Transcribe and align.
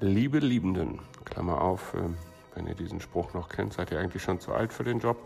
liebe 0.00 0.38
Liebenden, 0.38 0.98
Klammer 1.24 1.60
auf, 1.60 1.94
ähm, 1.94 2.16
wenn 2.54 2.66
ihr 2.66 2.74
diesen 2.74 3.00
Spruch 3.00 3.34
noch 3.34 3.48
kennt, 3.48 3.74
seid 3.74 3.92
ihr 3.92 4.00
eigentlich 4.00 4.22
schon 4.22 4.40
zu 4.40 4.52
alt 4.52 4.72
für 4.72 4.84
den 4.84 4.98
Job. 4.98 5.16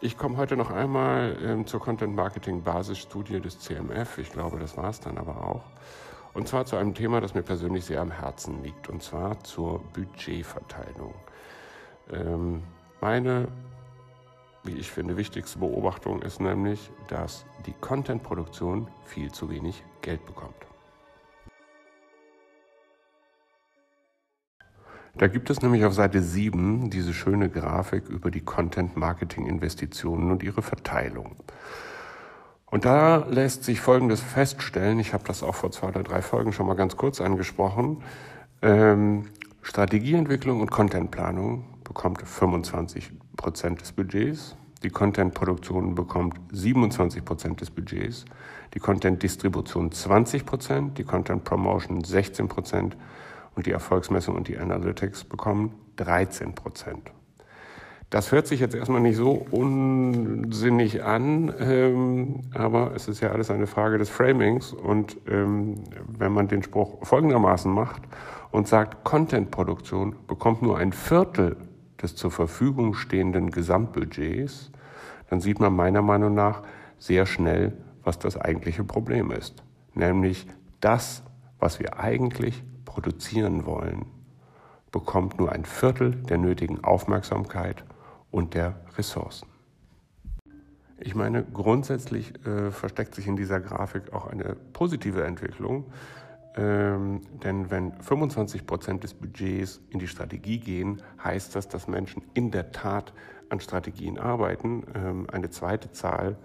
Ich 0.00 0.18
komme 0.18 0.36
heute 0.36 0.56
noch 0.56 0.70
einmal 0.70 1.36
ähm, 1.42 1.66
zur 1.66 1.80
Content 1.80 2.14
Marketing 2.14 2.62
Basisstudie 2.62 3.40
des 3.40 3.58
CMF. 3.60 4.18
Ich 4.18 4.30
glaube, 4.30 4.58
das 4.58 4.76
war 4.76 4.90
es 4.90 5.00
dann 5.00 5.16
aber 5.16 5.44
auch. 5.44 5.64
Und 6.34 6.48
zwar 6.48 6.64
zu 6.64 6.76
einem 6.76 6.94
Thema, 6.94 7.20
das 7.20 7.34
mir 7.34 7.42
persönlich 7.42 7.84
sehr 7.84 8.00
am 8.00 8.10
Herzen 8.10 8.62
liegt, 8.62 8.88
und 8.88 9.02
zwar 9.02 9.42
zur 9.44 9.80
Budgetverteilung. 9.92 11.14
Ähm, 12.10 12.62
meine, 13.00 13.48
wie 14.64 14.72
ich 14.72 14.90
finde, 14.90 15.16
wichtigste 15.16 15.58
Beobachtung 15.58 16.22
ist 16.22 16.40
nämlich, 16.40 16.90
dass 17.08 17.44
die 17.66 17.74
Contentproduktion 17.74 18.88
viel 19.04 19.30
zu 19.30 19.50
wenig 19.50 19.82
Geld 20.00 20.24
bekommt. 20.26 20.71
Da 25.16 25.26
gibt 25.26 25.50
es 25.50 25.60
nämlich 25.60 25.84
auf 25.84 25.92
Seite 25.92 26.22
7 26.22 26.88
diese 26.88 27.12
schöne 27.12 27.50
Grafik 27.50 28.08
über 28.08 28.30
die 28.30 28.40
Content-Marketing-Investitionen 28.40 30.30
und 30.30 30.42
ihre 30.42 30.62
Verteilung. 30.62 31.36
Und 32.66 32.86
da 32.86 33.26
lässt 33.28 33.64
sich 33.64 33.80
Folgendes 33.80 34.22
feststellen, 34.22 34.98
ich 34.98 35.12
habe 35.12 35.24
das 35.26 35.42
auch 35.42 35.54
vor 35.54 35.70
zwei 35.70 35.88
oder 35.88 36.02
drei 36.02 36.22
Folgen 36.22 36.54
schon 36.54 36.66
mal 36.66 36.74
ganz 36.74 36.96
kurz 36.96 37.20
angesprochen, 37.20 38.02
ähm, 38.62 39.26
Strategieentwicklung 39.60 40.60
und 40.60 40.70
Contentplanung 40.70 41.66
bekommt 41.84 42.22
25 42.22 43.12
Prozent 43.36 43.82
des 43.82 43.92
Budgets, 43.92 44.56
die 44.82 44.88
Contentproduktion 44.88 45.94
bekommt 45.94 46.40
27 46.50 47.22
Prozent 47.22 47.60
des 47.60 47.70
Budgets, 47.70 48.24
die 48.72 48.78
Content-Distribution 48.78 49.92
20 49.92 50.46
Prozent, 50.46 50.98
die 50.98 51.04
Content-Promotion 51.04 52.02
16 52.02 52.48
Prozent 52.48 52.96
und 53.54 53.66
die 53.66 53.72
Erfolgsmessung 53.72 54.34
und 54.36 54.48
die 54.48 54.58
Analytics 54.58 55.24
bekommen 55.24 55.74
13 55.96 56.54
Prozent. 56.54 57.12
Das 58.12 58.30
hört 58.30 58.46
sich 58.46 58.60
jetzt 58.60 58.74
erstmal 58.74 59.00
nicht 59.00 59.16
so 59.16 59.46
unsinnig 59.50 61.02
an, 61.02 61.50
ähm, 61.58 62.42
aber 62.52 62.92
es 62.94 63.08
ist 63.08 63.22
ja 63.22 63.30
alles 63.30 63.50
eine 63.50 63.66
Frage 63.66 63.96
des 63.96 64.10
Framings. 64.10 64.74
Und 64.74 65.16
ähm, 65.26 65.76
wenn 66.06 66.30
man 66.30 66.46
den 66.46 66.62
Spruch 66.62 67.06
folgendermaßen 67.06 67.72
macht 67.72 68.02
und 68.50 68.68
sagt, 68.68 69.02
Contentproduktion 69.04 70.14
bekommt 70.26 70.60
nur 70.60 70.76
ein 70.76 70.92
Viertel 70.92 71.56
des 72.02 72.14
zur 72.14 72.30
Verfügung 72.30 72.92
stehenden 72.92 73.50
Gesamtbudgets, 73.50 74.70
dann 75.30 75.40
sieht 75.40 75.58
man 75.58 75.74
meiner 75.74 76.02
Meinung 76.02 76.34
nach 76.34 76.64
sehr 76.98 77.24
schnell, 77.24 77.72
was 78.04 78.18
das 78.18 78.36
eigentliche 78.36 78.84
Problem 78.84 79.30
ist. 79.30 79.62
Nämlich 79.94 80.46
das, 80.80 81.22
was 81.58 81.80
wir 81.80 81.98
eigentlich 81.98 82.62
produzieren 82.92 83.64
wollen, 83.64 84.04
bekommt 84.90 85.38
nur 85.38 85.50
ein 85.50 85.64
Viertel 85.64 86.10
der 86.10 86.36
nötigen 86.36 86.84
Aufmerksamkeit 86.84 87.84
und 88.30 88.52
der 88.52 88.80
Ressourcen. 88.98 89.48
Ich 91.00 91.14
meine, 91.14 91.42
grundsätzlich 91.42 92.34
äh, 92.46 92.70
versteckt 92.70 93.14
sich 93.14 93.26
in 93.26 93.36
dieser 93.36 93.60
Grafik 93.60 94.12
auch 94.12 94.26
eine 94.26 94.54
positive 94.72 95.24
Entwicklung, 95.24 95.86
ähm, 96.54 97.22
denn 97.42 97.70
wenn 97.70 97.92
25 98.02 98.66
Prozent 98.66 99.04
des 99.04 99.14
Budgets 99.14 99.80
in 99.88 99.98
die 99.98 100.06
Strategie 100.06 100.58
gehen, 100.58 101.00
heißt 101.24 101.56
das, 101.56 101.68
dass 101.68 101.88
Menschen 101.88 102.22
in 102.34 102.50
der 102.50 102.72
Tat 102.72 103.14
an 103.48 103.60
Strategien 103.60 104.18
arbeiten. 104.18 104.84
Ähm, 104.94 105.26
eine 105.32 105.48
zweite 105.48 105.90
Zahl 105.92 106.36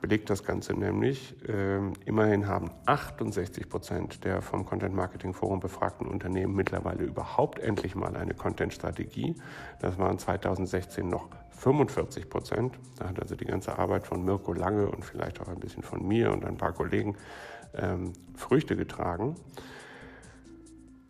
belegt 0.00 0.30
das 0.30 0.44
Ganze 0.44 0.74
nämlich. 0.74 1.36
Ähm, 1.48 1.92
immerhin 2.04 2.46
haben 2.46 2.70
68 2.86 3.68
Prozent 3.68 4.24
der 4.24 4.42
vom 4.42 4.66
Content 4.66 4.94
Marketing 4.94 5.34
Forum 5.34 5.60
befragten 5.60 6.06
Unternehmen 6.06 6.54
mittlerweile 6.54 7.04
überhaupt 7.04 7.58
endlich 7.58 7.94
mal 7.94 8.16
eine 8.16 8.34
Content-Strategie. 8.34 9.36
Das 9.80 9.98
waren 9.98 10.18
2016 10.18 11.08
noch 11.08 11.28
45 11.50 12.28
Prozent. 12.28 12.78
Da 12.98 13.08
hat 13.08 13.20
also 13.20 13.34
die 13.34 13.46
ganze 13.46 13.78
Arbeit 13.78 14.06
von 14.06 14.24
Mirko 14.24 14.52
Lange 14.52 14.88
und 14.88 15.04
vielleicht 15.04 15.40
auch 15.40 15.48
ein 15.48 15.60
bisschen 15.60 15.82
von 15.82 16.06
mir 16.06 16.32
und 16.32 16.44
ein 16.44 16.56
paar 16.56 16.72
Kollegen 16.72 17.16
ähm, 17.74 18.12
Früchte 18.34 18.76
getragen. 18.76 19.36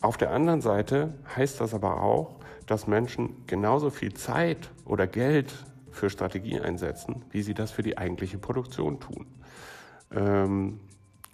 Auf 0.00 0.16
der 0.16 0.30
anderen 0.30 0.60
Seite 0.60 1.14
heißt 1.34 1.60
das 1.60 1.74
aber 1.74 2.02
auch, 2.02 2.36
dass 2.66 2.86
Menschen 2.86 3.46
genauso 3.46 3.90
viel 3.90 4.14
Zeit 4.14 4.70
oder 4.84 5.06
Geld 5.06 5.54
für 5.90 6.10
Strategie 6.10 6.60
einsetzen, 6.60 7.24
wie 7.30 7.42
sie 7.42 7.54
das 7.54 7.70
für 7.70 7.82
die 7.82 7.98
eigentliche 7.98 8.38
Produktion 8.38 9.00
tun. 9.00 9.26
Ähm, 10.12 10.80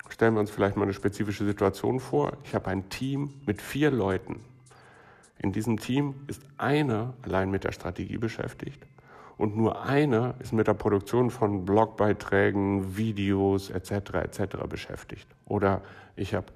stellen 0.08 0.34
wir 0.34 0.40
uns 0.40 0.50
vielleicht 0.50 0.76
mal 0.76 0.84
eine 0.84 0.92
spezifische 0.92 1.44
Situation 1.44 2.00
vor. 2.00 2.36
Ich 2.44 2.54
habe 2.54 2.68
ein 2.68 2.88
Team 2.88 3.34
mit 3.46 3.60
vier 3.60 3.90
Leuten. 3.90 4.40
In 5.38 5.52
diesem 5.52 5.78
Team 5.78 6.14
ist 6.28 6.42
einer 6.58 7.14
allein 7.22 7.50
mit 7.50 7.64
der 7.64 7.72
Strategie 7.72 8.18
beschäftigt 8.18 8.86
und 9.42 9.56
nur 9.56 9.82
einer 9.82 10.34
ist 10.38 10.52
mit 10.52 10.68
der 10.68 10.74
Produktion 10.74 11.30
von 11.30 11.64
Blogbeiträgen, 11.64 12.96
Videos 12.96 13.70
etc. 13.70 13.90
etc. 14.14 14.56
beschäftigt. 14.68 15.26
Oder 15.46 15.82
ich 16.14 16.34
habe 16.34 16.46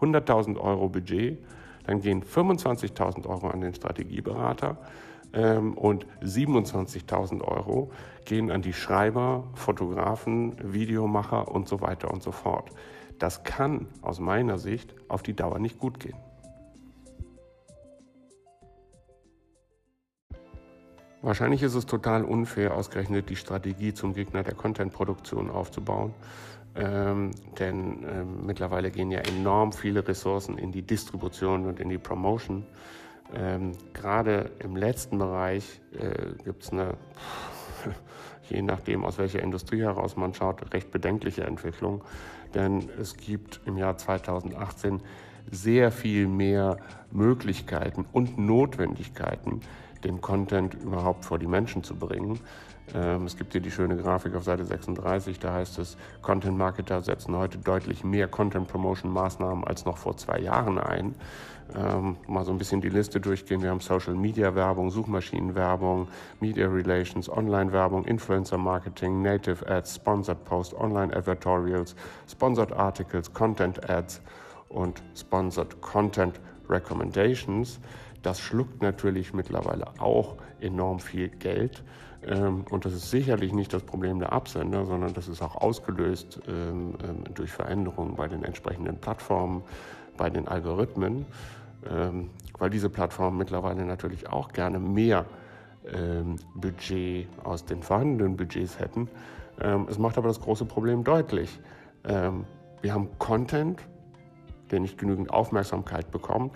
100.000 0.00 0.58
Euro 0.58 0.88
Budget, 0.88 1.38
dann 1.86 2.00
gehen 2.00 2.24
25.000 2.24 3.26
Euro 3.26 3.48
an 3.48 3.60
den 3.60 3.74
Strategieberater 3.74 4.76
ähm, 5.32 5.74
und 5.74 6.06
27.000 6.22 7.42
Euro 7.42 7.90
gehen 8.24 8.50
an 8.50 8.62
die 8.62 8.72
Schreiber, 8.72 9.44
Fotografen, 9.54 10.56
Videomacher 10.62 11.48
und 11.48 11.68
so 11.68 11.80
weiter 11.80 12.10
und 12.10 12.22
so 12.22 12.32
fort. 12.32 12.70
Das 13.18 13.44
kann 13.44 13.86
aus 14.00 14.20
meiner 14.20 14.58
Sicht 14.58 14.94
auf 15.08 15.22
die 15.22 15.34
Dauer 15.34 15.58
nicht 15.58 15.78
gut 15.78 16.00
gehen. 16.00 16.16
Wahrscheinlich 21.22 21.62
ist 21.62 21.76
es 21.76 21.86
total 21.86 22.24
unfair, 22.24 22.74
ausgerechnet 22.74 23.30
die 23.30 23.36
Strategie 23.36 23.94
zum 23.94 24.12
Gegner 24.12 24.42
der 24.42 24.54
Content-Produktion 24.54 25.50
aufzubauen. 25.50 26.14
Ähm, 26.74 27.30
denn 27.60 28.04
ähm, 28.08 28.46
mittlerweile 28.46 28.90
gehen 28.90 29.10
ja 29.12 29.20
enorm 29.20 29.72
viele 29.72 30.06
Ressourcen 30.06 30.58
in 30.58 30.72
die 30.72 30.82
Distribution 30.82 31.66
und 31.66 31.78
in 31.78 31.90
die 31.90 31.98
Promotion. 31.98 32.66
Ähm, 33.34 33.72
Gerade 33.92 34.50
im 34.58 34.76
letzten 34.76 35.18
Bereich 35.18 35.80
äh, 35.92 36.34
gibt 36.44 36.64
es 36.64 36.72
eine, 36.72 36.94
je 38.50 38.62
nachdem 38.62 39.04
aus 39.04 39.18
welcher 39.18 39.42
Industrie 39.42 39.80
heraus 39.80 40.16
man 40.16 40.34
schaut, 40.34 40.72
recht 40.74 40.90
bedenkliche 40.90 41.44
Entwicklung. 41.44 42.02
Denn 42.54 42.88
es 43.00 43.16
gibt 43.16 43.60
im 43.64 43.78
Jahr 43.78 43.96
2018 43.96 45.00
sehr 45.50 45.90
viel 45.90 46.28
mehr 46.28 46.76
Möglichkeiten 47.10 48.06
und 48.12 48.38
Notwendigkeiten, 48.38 49.60
den 50.04 50.20
Content 50.20 50.74
überhaupt 50.74 51.24
vor 51.24 51.38
die 51.38 51.46
Menschen 51.46 51.82
zu 51.82 51.94
bringen. 51.96 52.40
Ähm, 52.94 53.24
es 53.24 53.36
gibt 53.36 53.52
hier 53.52 53.60
die 53.60 53.70
schöne 53.70 53.96
Grafik 53.96 54.34
auf 54.34 54.44
Seite 54.44 54.64
36, 54.64 55.38
da 55.38 55.54
heißt 55.54 55.78
es, 55.78 55.96
Content 56.20 56.58
Marketer 56.58 57.00
setzen 57.00 57.36
heute 57.36 57.58
deutlich 57.58 58.04
mehr 58.04 58.28
Content 58.28 58.68
Promotion 58.68 59.12
Maßnahmen 59.12 59.64
als 59.64 59.84
noch 59.84 59.98
vor 59.98 60.16
zwei 60.16 60.40
Jahren 60.40 60.78
ein. 60.78 61.14
Ähm, 61.74 62.16
mal 62.26 62.44
so 62.44 62.52
ein 62.52 62.58
bisschen 62.58 62.80
die 62.80 62.90
Liste 62.90 63.20
durchgehen. 63.20 63.62
Wir 63.62 63.70
haben 63.70 63.80
Social 63.80 64.14
Media 64.14 64.54
Werbung, 64.54 64.90
Suchmaschinenwerbung, 64.90 66.08
Media 66.40 66.66
Relations, 66.66 67.30
Online 67.30 67.72
Werbung, 67.72 68.04
Influencer 68.04 68.58
Marketing, 68.58 69.22
Native 69.22 69.66
Ads, 69.66 69.94
Sponsored 69.94 70.44
Post, 70.44 70.74
Online 70.74 71.14
Advertorials, 71.16 71.94
Sponsored 72.30 72.72
Articles, 72.72 73.32
Content 73.32 73.88
Ads 73.88 74.20
und 74.68 75.02
Sponsored 75.14 75.80
Content 75.80 76.40
Recommendations. 76.68 77.80
Das 78.22 78.40
schluckt 78.40 78.82
natürlich 78.82 79.34
mittlerweile 79.34 79.86
auch 79.98 80.36
enorm 80.60 81.00
viel 81.00 81.28
Geld. 81.28 81.82
Ähm, 82.24 82.64
und 82.70 82.84
das 82.84 82.92
ist 82.92 83.10
sicherlich 83.10 83.52
nicht 83.52 83.72
das 83.72 83.82
Problem 83.82 84.20
der 84.20 84.32
Absender, 84.32 84.84
sondern 84.86 85.12
das 85.12 85.28
ist 85.28 85.42
auch 85.42 85.56
ausgelöst 85.56 86.40
ähm, 86.46 86.94
ähm, 87.02 87.24
durch 87.34 87.50
Veränderungen 87.50 88.14
bei 88.14 88.28
den 88.28 88.44
entsprechenden 88.44 88.96
Plattformen, 88.98 89.62
bei 90.16 90.30
den 90.30 90.46
Algorithmen, 90.46 91.24
weil 92.58 92.70
diese 92.70 92.90
Plattformen 92.90 93.38
mittlerweile 93.38 93.84
natürlich 93.84 94.28
auch 94.28 94.52
gerne 94.52 94.78
mehr 94.78 95.24
Budget 96.54 97.26
aus 97.42 97.64
den 97.64 97.82
vorhandenen 97.82 98.36
Budgets 98.36 98.78
hätten. 98.78 99.08
Es 99.88 99.98
macht 99.98 100.18
aber 100.18 100.28
das 100.28 100.38
große 100.38 100.66
Problem 100.66 101.02
deutlich. 101.02 101.58
Wir 102.04 102.94
haben 102.94 103.08
Content, 103.18 103.80
der 104.70 104.80
nicht 104.80 104.98
genügend 104.98 105.30
Aufmerksamkeit 105.30 106.10
bekommt 106.10 106.52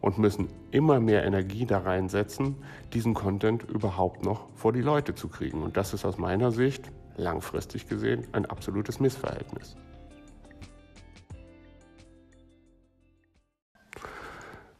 und 0.00 0.18
müssen 0.18 0.48
immer 0.70 1.00
mehr 1.00 1.24
Energie 1.24 1.66
da 1.66 1.78
reinsetzen, 1.78 2.56
diesen 2.92 3.14
Content 3.14 3.62
überhaupt 3.64 4.24
noch 4.24 4.48
vor 4.54 4.72
die 4.72 4.82
Leute 4.82 5.14
zu 5.14 5.28
kriegen. 5.28 5.62
Und 5.62 5.76
das 5.76 5.94
ist 5.94 6.04
aus 6.04 6.18
meiner 6.18 6.52
Sicht 6.52 6.90
langfristig 7.16 7.88
gesehen 7.88 8.26
ein 8.32 8.46
absolutes 8.46 9.00
Missverhältnis. 9.00 9.76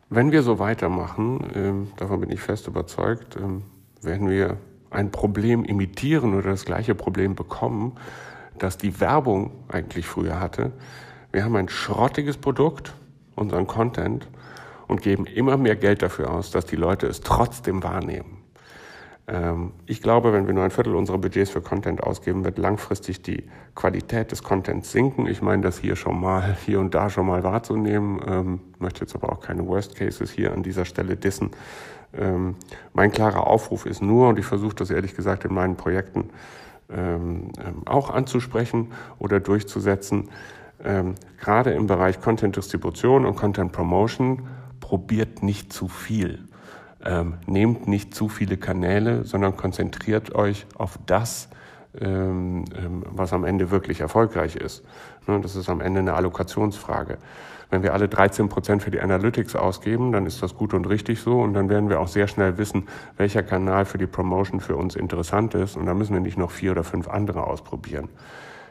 Wenn 0.08 0.30
wir 0.30 0.42
so 0.42 0.60
weitermachen, 0.60 1.40
äh, 1.90 1.98
davon 1.98 2.20
bin 2.20 2.30
ich 2.30 2.40
fest 2.40 2.68
überzeugt, 2.68 3.36
äh, 3.36 4.04
werden 4.04 4.30
wir 4.30 4.56
ein 4.90 5.10
Problem 5.10 5.64
imitieren 5.64 6.34
oder 6.34 6.50
das 6.50 6.64
gleiche 6.64 6.94
Problem 6.94 7.34
bekommen, 7.34 7.96
das 8.58 8.78
die 8.78 9.00
Werbung 9.00 9.50
eigentlich 9.68 10.06
früher 10.06 10.38
hatte. 10.38 10.72
Wir 11.32 11.44
haben 11.44 11.56
ein 11.56 11.68
schrottiges 11.68 12.36
Produkt, 12.36 12.94
unseren 13.34 13.66
Content, 13.66 14.28
und 14.88 15.02
geben 15.02 15.26
immer 15.26 15.56
mehr 15.56 15.76
Geld 15.76 16.02
dafür 16.02 16.30
aus, 16.30 16.50
dass 16.50 16.66
die 16.66 16.76
Leute 16.76 17.06
es 17.06 17.20
trotzdem 17.20 17.82
wahrnehmen. 17.82 18.38
Ähm, 19.28 19.72
ich 19.86 20.02
glaube, 20.02 20.32
wenn 20.32 20.46
wir 20.46 20.54
nur 20.54 20.64
ein 20.64 20.70
Viertel 20.70 20.94
unserer 20.94 21.18
Budgets 21.18 21.50
für 21.50 21.60
Content 21.60 22.02
ausgeben, 22.02 22.44
wird 22.44 22.58
langfristig 22.58 23.22
die 23.22 23.44
Qualität 23.74 24.30
des 24.30 24.42
Contents 24.42 24.92
sinken. 24.92 25.26
Ich 25.26 25.42
meine, 25.42 25.62
das 25.62 25.78
hier 25.78 25.96
schon 25.96 26.20
mal, 26.20 26.56
hier 26.64 26.78
und 26.80 26.94
da 26.94 27.10
schon 27.10 27.26
mal 27.26 27.42
wahrzunehmen, 27.42 28.20
ähm, 28.26 28.60
möchte 28.78 29.00
jetzt 29.00 29.14
aber 29.14 29.32
auch 29.32 29.40
keine 29.40 29.66
Worst 29.66 29.96
Cases 29.96 30.30
hier 30.30 30.52
an 30.52 30.62
dieser 30.62 30.84
Stelle 30.84 31.16
dissen. 31.16 31.50
Ähm, 32.16 32.54
mein 32.92 33.10
klarer 33.10 33.46
Aufruf 33.46 33.84
ist 33.84 34.00
nur, 34.00 34.28
und 34.28 34.38
ich 34.38 34.46
versuche 34.46 34.76
das 34.76 34.90
ehrlich 34.90 35.16
gesagt 35.16 35.44
in 35.44 35.54
meinen 35.54 35.76
Projekten 35.76 36.30
auch 37.84 38.10
anzusprechen 38.10 38.92
oder 39.18 39.40
durchzusetzen, 39.40 40.28
gerade 40.78 41.72
im 41.72 41.88
Bereich 41.88 42.20
Content-Distribution 42.20 43.26
und 43.26 43.34
Content-Promotion, 43.34 44.46
probiert 44.86 45.42
nicht 45.42 45.72
zu 45.72 45.88
viel. 45.88 46.38
Ähm, 47.04 47.34
nehmt 47.46 47.88
nicht 47.88 48.14
zu 48.14 48.28
viele 48.28 48.56
Kanäle, 48.56 49.24
sondern 49.24 49.56
konzentriert 49.56 50.32
euch 50.36 50.64
auf 50.76 50.96
das, 51.06 51.48
ähm, 52.00 52.64
ähm, 52.76 53.02
was 53.10 53.32
am 53.32 53.42
Ende 53.42 53.72
wirklich 53.72 54.00
erfolgreich 54.00 54.54
ist. 54.54 54.84
Ne, 55.26 55.40
das 55.40 55.56
ist 55.56 55.68
am 55.68 55.80
Ende 55.80 55.98
eine 55.98 56.14
Allokationsfrage. 56.14 57.18
Wenn 57.68 57.82
wir 57.82 57.94
alle 57.94 58.08
13 58.08 58.48
Prozent 58.48 58.80
für 58.80 58.92
die 58.92 59.00
Analytics 59.00 59.56
ausgeben, 59.56 60.12
dann 60.12 60.24
ist 60.24 60.40
das 60.40 60.54
gut 60.54 60.72
und 60.72 60.88
richtig 60.88 61.20
so 61.20 61.40
und 61.40 61.54
dann 61.54 61.68
werden 61.68 61.88
wir 61.88 61.98
auch 61.98 62.06
sehr 62.06 62.28
schnell 62.28 62.56
wissen, 62.56 62.86
welcher 63.16 63.42
Kanal 63.42 63.86
für 63.86 63.98
die 63.98 64.06
Promotion 64.06 64.60
für 64.60 64.76
uns 64.76 64.94
interessant 64.94 65.56
ist 65.56 65.76
und 65.76 65.86
dann 65.86 65.98
müssen 65.98 66.14
wir 66.14 66.20
nicht 66.20 66.38
noch 66.38 66.52
vier 66.52 66.70
oder 66.70 66.84
fünf 66.84 67.08
andere 67.08 67.44
ausprobieren. 67.44 68.08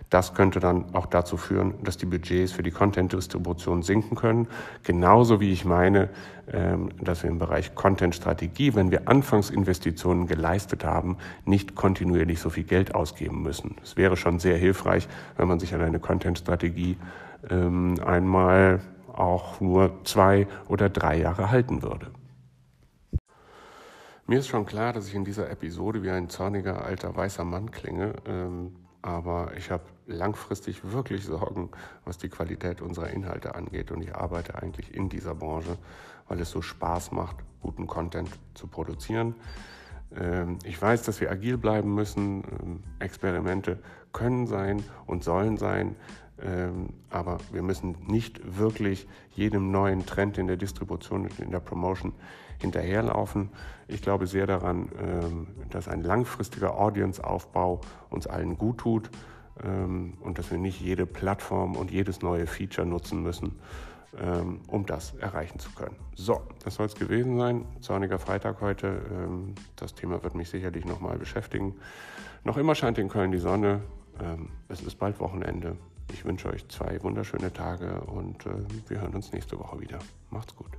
Das 0.09 0.33
könnte 0.33 0.59
dann 0.59 0.93
auch 0.93 1.07
dazu 1.07 1.35
führen, 1.37 1.73
dass 1.83 1.97
die 1.97 2.05
Budgets 2.05 2.51
für 2.51 2.63
die 2.63 2.71
Content-Distribution 2.71 3.81
sinken 3.81 4.15
können. 4.15 4.47
Genauso 4.83 5.39
wie 5.39 5.51
ich 5.51 5.65
meine, 5.65 6.09
ähm, 6.51 6.89
dass 7.01 7.23
wir 7.23 7.29
im 7.29 7.39
Bereich 7.39 7.73
Content-Strategie, 7.75 8.75
wenn 8.75 8.91
wir 8.91 9.07
Anfangsinvestitionen 9.07 10.27
geleistet 10.27 10.85
haben, 10.85 11.17
nicht 11.45 11.75
kontinuierlich 11.75 12.39
so 12.39 12.49
viel 12.49 12.63
Geld 12.63 12.93
ausgeben 12.93 13.41
müssen. 13.41 13.75
Es 13.83 13.97
wäre 13.97 14.15
schon 14.15 14.39
sehr 14.39 14.57
hilfreich, 14.57 15.07
wenn 15.37 15.47
man 15.47 15.59
sich 15.59 15.73
an 15.73 15.81
eine 15.81 15.99
Content-Strategie 15.99 16.97
ähm, 17.49 17.95
einmal 18.05 18.79
auch 19.11 19.59
nur 19.59 20.03
zwei 20.03 20.47
oder 20.67 20.89
drei 20.89 21.17
Jahre 21.19 21.49
halten 21.49 21.81
würde. 21.81 22.11
Mir 24.27 24.39
ist 24.39 24.47
schon 24.47 24.65
klar, 24.65 24.91
dass 24.91 25.07
ich 25.07 25.15
in 25.15 25.23
dieser 25.23 25.49
Episode 25.51 26.01
wie 26.01 26.09
ein 26.09 26.29
zorniger 26.29 26.83
alter 26.83 27.15
weißer 27.15 27.43
Mann 27.43 27.69
klinge. 27.71 28.13
Ähm, 28.27 28.75
aber 29.05 29.51
ich 29.55 29.69
habe 29.69 29.83
langfristig 30.07 30.83
wirklich 30.83 31.25
Sorgen, 31.25 31.69
was 32.05 32.17
die 32.17 32.27
Qualität 32.27 32.81
unserer 32.81 33.11
Inhalte 33.11 33.53
angeht. 33.53 33.91
Und 33.91 34.01
ich 34.01 34.15
arbeite 34.15 34.55
eigentlich 34.55 34.95
in 34.95 35.09
dieser 35.09 35.35
Branche, 35.35 35.77
weil 36.27 36.39
es 36.39 36.49
so 36.49 36.63
Spaß 36.63 37.11
macht, 37.11 37.35
guten 37.61 37.85
Content 37.85 38.29
zu 38.55 38.65
produzieren. 38.65 39.35
Ähm, 40.19 40.59
ich 40.63 40.81
weiß, 40.81 41.03
dass 41.03 41.21
wir 41.21 41.31
agil 41.31 41.57
bleiben 41.57 41.93
müssen. 41.93 42.43
Ähm, 42.43 42.83
Experimente 42.99 43.79
können 44.13 44.47
sein 44.47 44.83
und 45.05 45.23
sollen 45.23 45.57
sein. 45.57 45.95
Ähm, 46.41 46.89
aber 47.09 47.37
wir 47.51 47.61
müssen 47.61 47.95
nicht 48.07 48.57
wirklich 48.57 49.07
jedem 49.31 49.71
neuen 49.71 50.05
Trend 50.05 50.37
in 50.37 50.47
der 50.47 50.57
Distribution 50.57 51.23
und 51.23 51.39
in 51.39 51.51
der 51.51 51.59
Promotion 51.59 52.13
hinterherlaufen. 52.59 53.49
Ich 53.87 54.01
glaube 54.01 54.27
sehr 54.27 54.47
daran, 54.47 54.87
dass 55.69 55.89
ein 55.89 56.01
langfristiger 56.01 56.79
Audience-Aufbau 56.79 57.81
uns 58.09 58.27
allen 58.27 58.57
gut 58.57 58.77
tut 58.77 59.09
und 59.61 60.37
dass 60.37 60.51
wir 60.51 60.57
nicht 60.57 60.79
jede 60.79 61.05
Plattform 61.05 61.75
und 61.75 61.91
jedes 61.91 62.21
neue 62.21 62.47
Feature 62.47 62.87
nutzen 62.87 63.21
müssen, 63.21 63.59
um 64.67 64.85
das 64.85 65.13
erreichen 65.15 65.59
zu 65.59 65.69
können. 65.71 65.95
So, 66.15 66.41
das 66.63 66.75
soll 66.75 66.85
es 66.85 66.95
gewesen 66.95 67.37
sein. 67.37 67.65
Zorniger 67.81 68.19
Freitag 68.19 68.61
heute. 68.61 69.01
Das 69.75 69.93
Thema 69.93 70.23
wird 70.23 70.35
mich 70.35 70.49
sicherlich 70.49 70.85
nochmal 70.85 71.17
beschäftigen. 71.17 71.75
Noch 72.43 72.57
immer 72.57 72.75
scheint 72.75 72.97
in 72.97 73.09
Köln 73.09 73.31
die 73.31 73.39
Sonne. 73.39 73.81
Es 74.69 74.81
ist 74.81 74.95
bald 74.95 75.19
Wochenende. 75.19 75.77
Ich 76.13 76.23
wünsche 76.23 76.49
euch 76.49 76.67
zwei 76.69 77.01
wunderschöne 77.03 77.51
Tage 77.51 78.01
und 78.01 78.45
äh, 78.45 78.51
wir 78.87 79.01
hören 79.01 79.15
uns 79.15 79.33
nächste 79.33 79.57
Woche 79.57 79.81
wieder. 79.81 79.99
Macht's 80.29 80.55
gut. 80.55 80.71